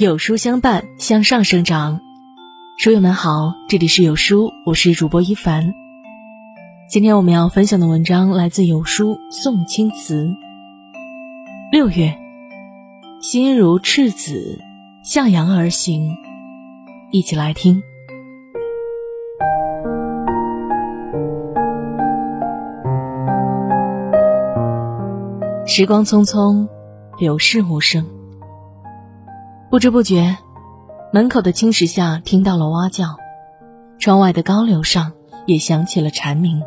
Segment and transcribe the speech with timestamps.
[0.00, 2.00] 有书相伴，向上生长。
[2.78, 5.74] 书友们好，这里是有书，我是主播一凡。
[6.88, 10.34] 今天我们要分享的文章来自有书宋青瓷。
[11.70, 12.16] 六月，
[13.20, 14.58] 心如赤子，
[15.04, 16.16] 向阳而行。
[17.10, 17.82] 一起来听。
[25.66, 26.66] 时光匆匆，
[27.18, 28.19] 流逝无声。
[29.70, 30.36] 不知不觉，
[31.12, 33.16] 门口的青石下听到了蛙叫，
[34.00, 35.12] 窗外的高柳上
[35.46, 36.60] 也响起了蝉鸣。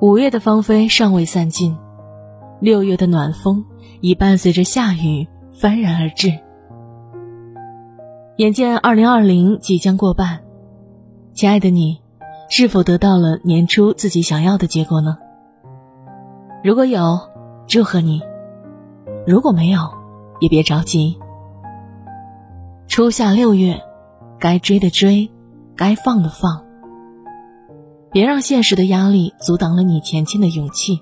[0.00, 1.78] 五月的芳菲尚未散尽，
[2.58, 3.64] 六月的暖风
[4.00, 6.36] 已伴随着夏雨幡然而至。
[8.38, 10.40] 眼见二零二零即将过半，
[11.34, 12.00] 亲爱的你，
[12.50, 15.16] 是否得到了年初自己想要的结果呢？
[16.64, 17.20] 如果有，
[17.68, 18.18] 祝贺你；
[19.24, 20.01] 如果没有，
[20.42, 21.16] 也别着急。
[22.88, 23.80] 初夏六月，
[24.40, 25.30] 该追的追，
[25.76, 26.64] 该放的放。
[28.10, 31.00] 别让现实的压力阻挡了你前进的勇气，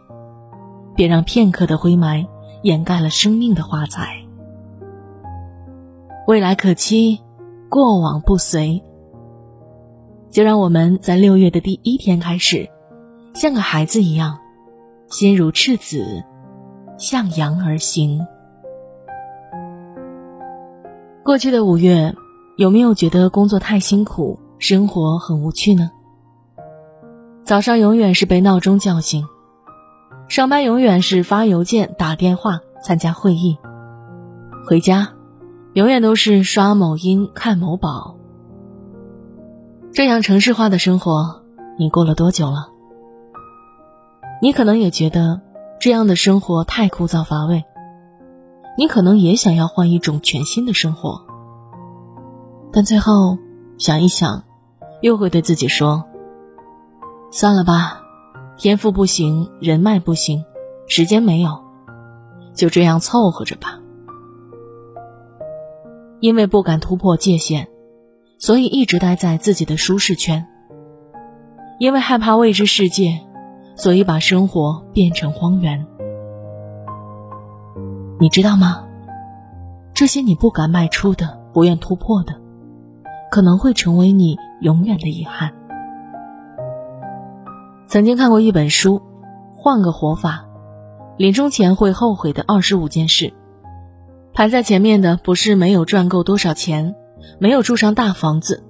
[0.94, 2.26] 别让片刻的灰霾
[2.62, 4.26] 掩盖了生命的华彩。
[6.26, 7.20] 未来可期，
[7.70, 8.84] 过往不随。
[10.30, 12.68] 就让我们在六月的第一天开始，
[13.32, 14.38] 像个孩子一样。
[15.08, 16.22] 心如赤子，
[16.98, 18.26] 向阳而行。
[21.30, 22.16] 过去的五月，
[22.56, 25.92] 有没有觉得工作太辛苦，生活很无趣呢？
[27.44, 29.28] 早上永远是被闹钟叫醒，
[30.26, 33.56] 上班永远是发邮件、打电话、参加会议，
[34.66, 35.10] 回家
[35.74, 38.16] 永远都是刷某音、看某宝。
[39.92, 41.44] 这样城市化的生活，
[41.78, 42.70] 你过了多久了？
[44.42, 45.40] 你可能也觉得
[45.78, 47.62] 这样的生活太枯燥乏味，
[48.76, 51.20] 你可能也想要换一种全新的生活，
[52.72, 53.36] 但最后
[53.78, 54.44] 想一想，
[55.02, 56.04] 又会对自己说
[57.30, 58.00] ：“算了吧，
[58.56, 60.44] 天赋不行，人脉不行，
[60.86, 61.62] 时间没有，
[62.54, 63.78] 就这样凑合着吧。”
[66.20, 67.68] 因为不敢突破界限，
[68.38, 70.44] 所以一直待在自己的舒适圈；
[71.78, 73.20] 因为害怕未知世界。
[73.76, 75.86] 所以把生活变成荒原，
[78.20, 78.84] 你知道吗？
[79.94, 82.34] 这些你不敢迈出的、不愿突破的，
[83.30, 85.52] 可能会成为你永远的遗憾。
[87.86, 88.98] 曾经看过一本书，
[89.54, 90.44] 《换个活法》，
[91.16, 93.32] 临终前会后悔的二十五件事。
[94.34, 96.94] 排在前面的不是没有赚够多少钱，
[97.38, 98.62] 没有住上大房子，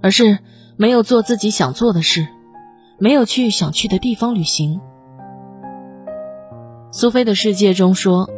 [0.00, 0.38] 而是
[0.76, 2.26] 没有做自己想做的事。
[2.98, 4.80] 没有去想去的地方旅行。
[6.90, 8.30] 苏菲的世界中说：“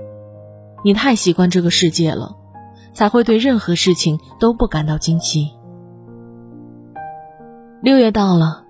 [0.84, 2.36] 你太习惯这个世界了，
[2.92, 5.50] 才会对任何事情都不感到惊奇。”
[7.82, 8.64] 六月到了，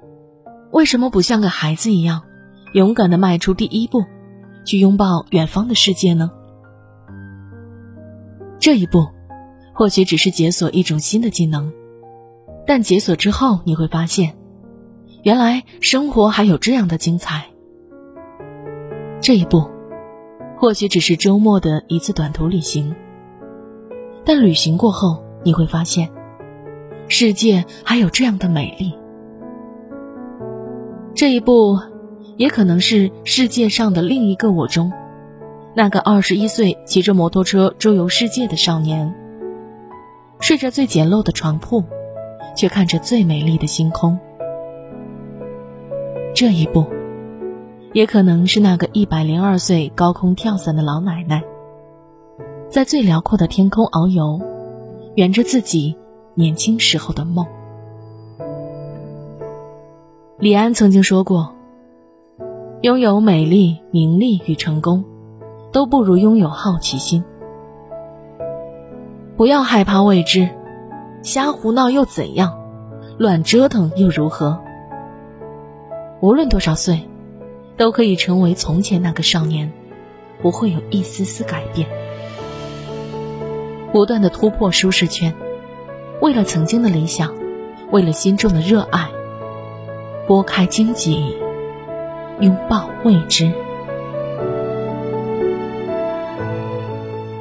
[0.71, 2.23] 为什么不像个孩子一样，
[2.73, 4.05] 勇敢的迈出第一步，
[4.65, 6.31] 去拥抱远方的世界呢？
[8.59, 9.09] 这一步，
[9.73, 11.73] 或许只是解锁一种新的技能，
[12.67, 14.37] 但解锁之后，你会发现。
[15.23, 17.47] 原来生活还有这样的精彩。
[19.21, 19.71] 这一步，
[20.65, 22.97] 或许只是周末的一次短途旅行，
[24.25, 26.09] 但旅行过后，你会发现，
[27.07, 28.95] 世界还有这样的美丽。
[31.15, 31.79] 这一步，
[32.39, 34.91] 也可能是世界上的另一个我中，
[35.75, 39.15] 那个二十一岁骑着摩托车周游世界的少年，
[40.41, 41.85] 睡着最简陋的床铺，
[42.57, 44.19] 却看着最美丽的星空。
[46.35, 46.87] 这一步，
[47.95, 51.45] 也可能是那个一百零二岁高空跳伞的老奶奶，
[52.69, 54.41] 在最辽阔的天空遨游，
[55.15, 55.97] 圆着自己
[56.35, 57.47] 年轻时候的梦。
[60.41, 61.55] 李安曾经说过
[62.83, 65.05] ：“拥有美丽、名利与成功，
[65.71, 67.23] 都不如拥有好奇心。
[69.37, 70.49] 不要害怕未知，
[71.23, 72.59] 瞎胡闹又怎样？
[73.19, 74.59] 乱折腾又如何？”
[76.21, 77.09] 无论多少岁，
[77.77, 79.73] 都可以成为从前那个少年，
[80.41, 81.89] 不会有一丝丝改变。
[83.93, 85.35] 不断的突破舒适圈，
[86.21, 87.35] 为了曾经的理想，
[87.91, 89.09] 为了心中的热爱，
[90.27, 91.37] 拨开荆棘，
[92.41, 93.53] 拥抱未知。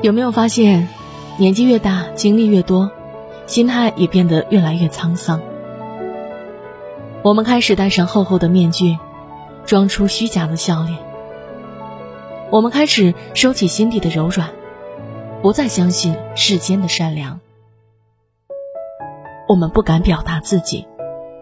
[0.02, 0.90] 有没有发现，
[1.38, 2.92] 年纪越大，经历越多，
[3.46, 5.42] 心态也变得越来越沧桑？
[7.22, 8.98] 我们开始戴上厚厚的面具，
[9.66, 10.98] 装出虚假的笑脸。
[12.52, 14.50] 我们开始收起心底的柔软，
[15.42, 17.40] 不再相信世间的善良。
[19.48, 20.88] 我们不敢表达自己，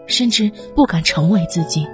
[0.06, 1.86] 甚至不敢成为自己，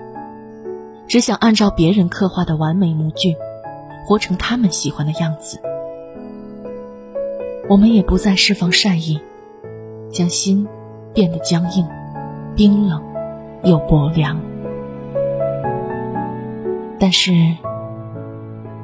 [1.06, 3.36] 只想按照别人刻画的完美模具，
[4.06, 5.60] 活成他们喜欢的样子。
[7.69, 9.20] 我们也不再释放善意，
[10.10, 10.66] 将心
[11.12, 11.86] 变得僵硬、
[12.56, 13.02] 冰冷
[13.64, 14.40] 又薄凉。
[17.00, 17.33] 但是，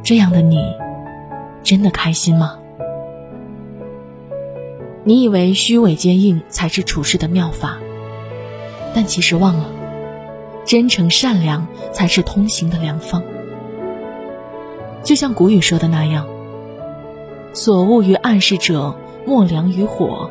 [0.02, 0.58] 这样的你，
[1.62, 2.58] 真的开心吗？
[5.02, 7.78] 你以为虚伪坚硬才是处事的妙法，
[8.94, 9.66] 但其实忘了，
[10.64, 13.22] 真诚善良才是通行的良方。
[15.02, 16.26] 就像古语说的那样
[17.52, 18.96] ：“所恶于暗室者，
[19.26, 20.30] 莫良于火；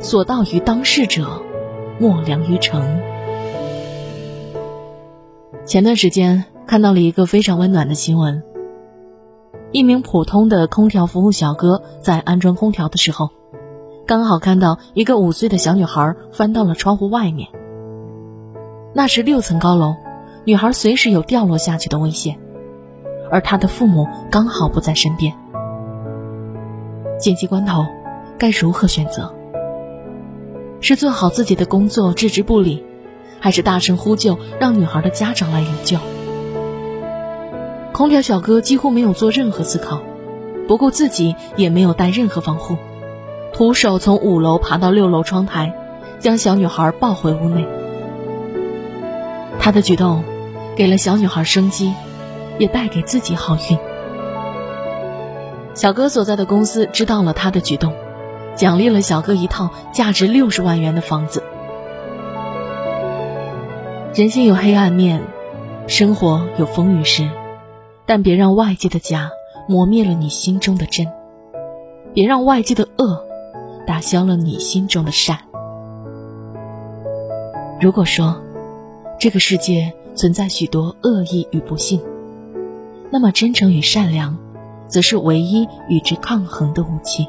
[0.00, 1.42] 所道于当事者，
[2.00, 3.00] 莫良于诚。”
[5.64, 8.42] 前段时间看到了一个非常温暖的新闻：
[9.72, 13.30] 一名普通的空调服务小哥在安装空调的时候。
[14.06, 17.48] 刚好看到一个五岁的小女孩翻到了窗户外面。
[18.92, 19.94] 那是六层高楼，
[20.44, 22.38] 女孩随时有掉落下去的危险，
[23.30, 25.32] 而她的父母刚好不在身边。
[27.18, 27.86] 紧急关头，
[28.38, 29.34] 该如何选择？
[30.82, 32.84] 是做好自己的工作置之不理，
[33.40, 35.96] 还是大声呼救让女孩的家长来营救？
[37.98, 40.00] 空调小哥几乎没有做任何思考，
[40.68, 42.76] 不顾自己也没有带任何防护。
[43.52, 45.74] 徒手从五楼爬到六楼窗台，
[46.20, 47.66] 将小女孩抱回屋内。
[49.58, 50.22] 他的举动，
[50.76, 51.92] 给了小女孩生机，
[52.56, 53.76] 也带给自己好运。
[55.74, 57.92] 小哥所在的公司知道了他的举动，
[58.54, 61.42] 奖励了小哥一套价值六十万元的房子。
[64.14, 65.20] 人性有黑暗面，
[65.88, 67.28] 生活有风雨时，
[68.08, 69.30] 但别让外界的假
[69.68, 71.06] 磨灭了你心中的真，
[72.12, 73.28] 别让外界的恶。
[73.86, 75.38] 打消了你心中的善。
[77.80, 78.36] 如果说
[79.18, 81.98] 这个世界存在许多恶意与不幸，
[83.10, 84.36] 那么真诚与善良，
[84.88, 87.26] 则是唯一与之抗衡的武器。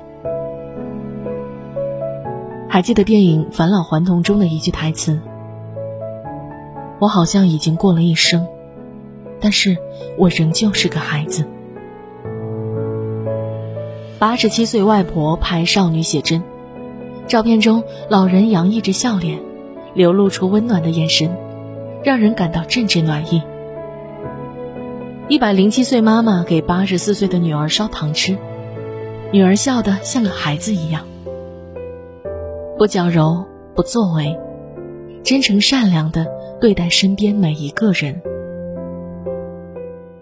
[2.68, 5.18] 还记得电影《返老还童》中的一句台词
[7.00, 8.46] ：“我好像已经过了一生，
[9.40, 9.78] 但是
[10.18, 11.46] 我仍旧是个孩子。”
[14.20, 16.44] 八十七岁外婆拍少女写真，
[17.28, 19.40] 照片中老人洋溢着笑脸，
[19.94, 21.32] 流露出温暖的眼神，
[22.04, 23.42] 让人感到阵阵暖意。
[25.30, 28.36] 一百零七岁妈妈给八十四岁的女儿烧糖吃，
[29.32, 31.06] 女儿笑得像个孩子一样，
[32.78, 34.38] 不矫揉，不作为，
[35.24, 36.26] 真诚善良的
[36.60, 38.22] 对待身边每一个人。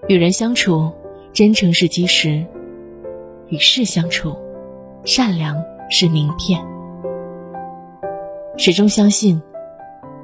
[0.07, 0.89] 与人相处，
[1.33, 2.45] 真诚是基石。
[3.49, 4.33] 与事相处，
[5.03, 6.65] 善良是名片。
[8.57, 9.41] 始终相信，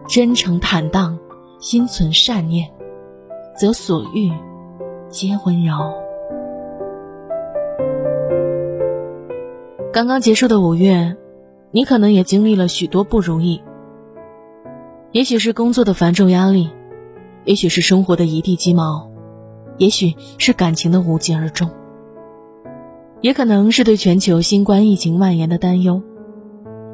[0.08, 1.20] 真诚坦荡，
[1.60, 2.70] 心存善念，
[3.58, 4.32] 则所遇
[5.10, 5.74] 皆温柔。
[9.92, 11.18] 刚刚结束的五月，
[11.72, 13.62] 你可能也经历了许多不容易。
[15.12, 16.72] 也许是工作的繁重压力，
[17.44, 19.12] 也许是生活的一地鸡毛，
[19.78, 21.70] 也许是感情的无疾而终。
[23.22, 26.02] 也可能是对全球新冠疫情蔓延的担忧，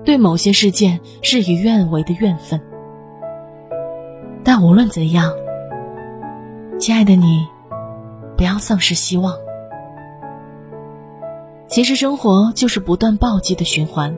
[0.06, 2.62] 对某些事件事与愿违的怨愤。
[4.44, 5.34] 但无论怎样，
[6.80, 7.46] 亲爱的你，
[8.38, 9.36] 不要丧失希望。
[11.68, 14.16] 其实生活就是不断暴击的循环，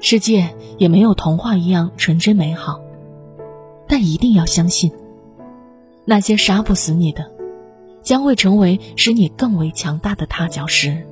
[0.00, 2.80] 世界也没有童话一样纯真美好。
[3.86, 4.90] 但一定要相信，
[6.04, 7.35] 那些杀不死你的。
[8.06, 11.04] 将会成为使你更为强大的踏脚石。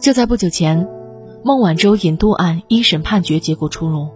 [0.00, 0.88] 就在不久前，
[1.44, 4.08] 孟晚舟引渡案一审判决结果出炉，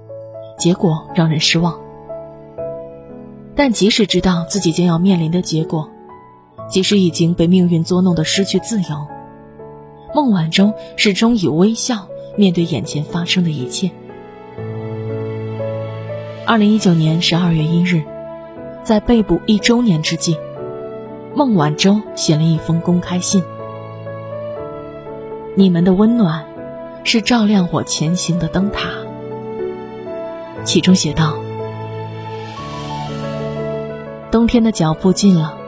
[0.58, 1.78] 结果让人失望。
[3.54, 5.88] 但即使知道自己将要面临的结果，
[6.68, 9.06] 即使已经被命运捉弄的失去自由，
[10.12, 13.92] 孟晚舟始终以微笑面对眼前发生的一切。
[16.44, 18.02] 二零一九年十二月一日。
[18.86, 20.38] 在被捕一周年之际，
[21.34, 23.42] 孟晚舟写了一封公开信。
[25.56, 26.44] 你们的温暖，
[27.02, 28.90] 是照亮我前行的灯塔。
[30.62, 31.34] 其中写道
[34.30, 35.58] ：“冬天的脚步近了，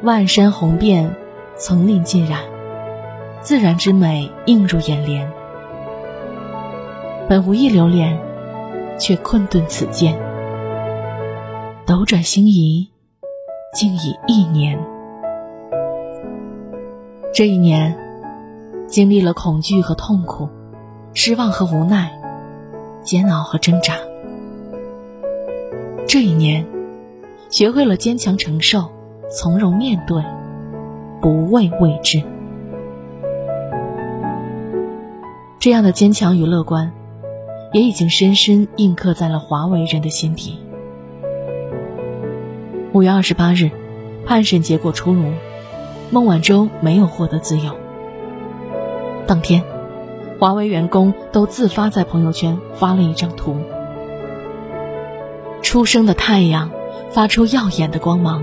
[0.00, 1.14] 万山红遍，
[1.56, 2.40] 层林尽染，
[3.42, 5.30] 自然之美映入眼帘。
[7.28, 8.18] 本无意流连，
[8.98, 10.18] 却困顿此间。”
[11.90, 12.88] 斗转星移，
[13.74, 14.78] 竟已一年。
[17.34, 17.98] 这一年，
[18.86, 20.48] 经历了恐惧和痛苦，
[21.14, 22.12] 失望和无奈，
[23.02, 23.96] 煎熬和挣扎。
[26.06, 26.64] 这一年，
[27.50, 28.88] 学会了坚强承受，
[29.28, 30.22] 从容面对，
[31.20, 32.22] 不畏未知。
[35.58, 36.92] 这样的坚强与乐观，
[37.72, 40.56] 也已经深深印刻在了华为人的心底。
[42.92, 43.70] 五月二十八日，
[44.26, 45.32] 判审结果出炉，
[46.10, 47.76] 孟晚舟没有获得自由。
[49.28, 49.62] 当天，
[50.40, 53.54] 华为员工都自发在朋友圈发了一张图：
[55.62, 56.72] 初升的太阳
[57.10, 58.42] 发出耀眼的光芒，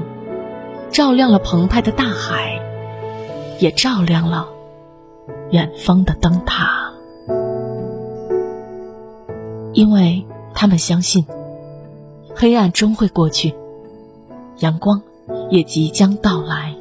[0.91, 2.61] 照亮了澎湃的大海，
[3.59, 4.47] 也照亮了
[5.51, 6.93] 远方的灯塔。
[9.73, 11.25] 因为他们相信，
[12.33, 13.53] 黑暗终会过去，
[14.59, 15.01] 阳光
[15.49, 16.73] 也即将到来。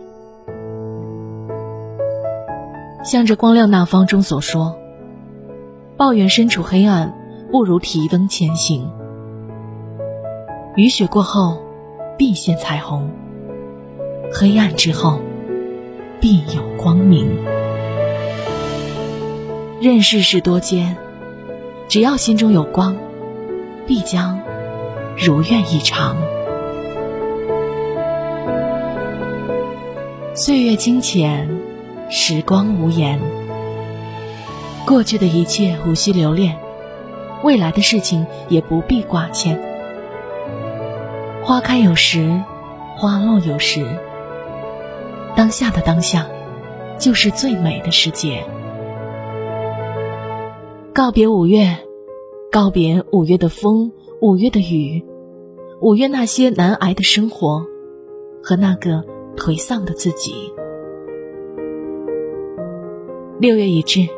[3.04, 4.76] 向着光亮那方中所说
[5.96, 7.14] ：“抱怨身处黑暗，
[7.52, 8.90] 不如提灯前行。
[10.76, 11.58] 雨雪过后，
[12.18, 13.08] 必现彩虹；
[14.32, 15.20] 黑暗之后，
[16.20, 17.28] 必有光明。
[19.80, 20.96] 任世事多艰。”
[21.88, 22.96] 只要心中有光，
[23.86, 24.40] 必将
[25.16, 26.16] 如愿以偿。
[30.38, 31.48] 岁月清浅，
[32.10, 33.18] 时光无言。
[34.86, 36.58] 过去的一切无需留恋，
[37.42, 39.58] 未来的事情也不必挂牵。
[41.42, 42.38] 花开有时，
[42.96, 43.86] 花落有时。
[45.34, 46.26] 当下的当下，
[46.98, 48.44] 就是最美的世界。
[50.92, 51.78] 告别五月，
[52.52, 53.90] 告别五月的风，
[54.20, 55.02] 五月的雨，
[55.80, 57.64] 五月那些难挨的生活，
[58.42, 59.02] 和那个
[59.36, 60.52] 颓丧的自己。
[63.38, 64.08] 六月已至，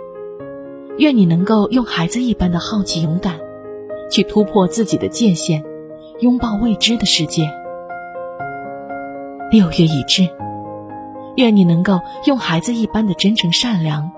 [0.96, 3.34] 愿你能够用孩子一般的好奇勇敢，
[4.10, 5.62] 去突破自己的界限，
[6.20, 7.42] 拥抱未知的世界。
[9.50, 10.26] 六月已至，
[11.37, 14.10] 愿你能够用孩子一般的真诚善良，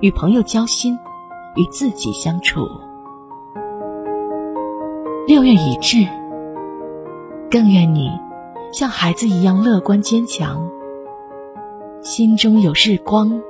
[0.00, 0.98] 与朋友交心。
[1.56, 2.68] 与自己相处。
[5.28, 5.98] 六月已至，
[7.48, 8.10] 更愿你
[8.74, 10.68] 像孩子一样乐观坚强，
[12.02, 13.40] 心中有日光，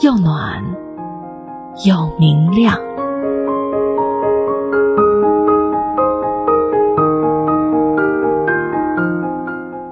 [0.00, 0.64] 又暖
[1.84, 2.80] 又明亮。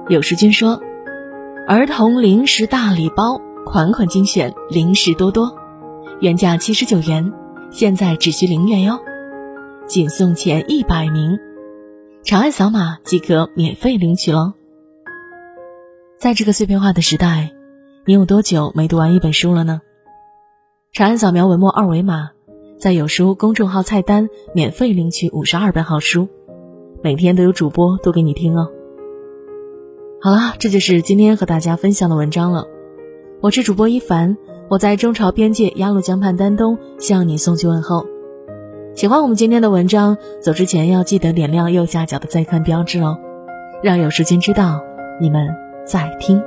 [0.09, 0.81] 有时君说
[1.69, 5.55] ：“儿童零食大礼包，款款精选，零食多多。”
[6.19, 7.31] 原价七十九元，
[7.69, 8.97] 现在只需零元哟，
[9.85, 11.37] 仅送前一百名，
[12.25, 14.53] 长按扫码即可免费领取喽。
[16.17, 17.51] 在这个碎片化的时代，
[18.03, 19.79] 你有多久没读完一本书了呢？
[20.91, 22.31] 长按扫描文末二维码，
[22.79, 26.27] 在有书公众号菜单免费领取五十二本好书，
[27.03, 28.71] 每天都有主播读给你听哦。
[30.19, 32.65] 好了，这就是今天和大家分享的文章了，
[33.39, 34.35] 我是主播一凡。
[34.67, 38.07] 我在中朝边界鸭绿江畔丹东向你送去问候。
[38.95, 43.19] 喜欢我们今天的文章，走之前要记得点亮右下角的再看标志哦，
[43.83, 44.81] 让有时间知道
[45.19, 45.53] 你们
[45.85, 46.41] 在听。